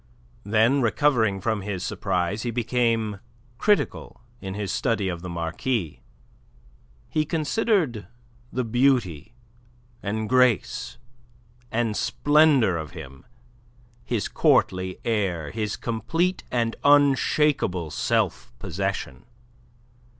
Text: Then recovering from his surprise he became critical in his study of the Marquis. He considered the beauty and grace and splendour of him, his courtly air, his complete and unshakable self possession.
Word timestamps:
Then 0.45 0.81
recovering 0.81 1.41
from 1.41 1.61
his 1.61 1.85
surprise 1.85 2.41
he 2.41 2.49
became 2.49 3.19
critical 3.59 4.19
in 4.41 4.55
his 4.55 4.71
study 4.71 5.09
of 5.09 5.21
the 5.21 5.29
Marquis. 5.29 6.01
He 7.07 7.23
considered 7.23 8.07
the 8.51 8.63
beauty 8.63 9.35
and 10.01 10.27
grace 10.27 10.97
and 11.71 11.95
splendour 11.95 12.77
of 12.77 12.93
him, 12.93 13.27
his 14.03 14.27
courtly 14.27 14.97
air, 15.05 15.51
his 15.51 15.75
complete 15.75 16.45
and 16.49 16.75
unshakable 16.83 17.91
self 17.91 18.51
possession. 18.57 19.25